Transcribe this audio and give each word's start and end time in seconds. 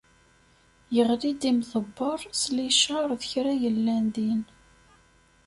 Yeɣli-d 0.95 1.41
imḍebber 1.51 2.19
s 2.41 2.43
licaṛ 2.55 3.09
d 3.19 3.21
kra 3.31 3.53
yellan 3.61 4.05
din. 4.15 4.41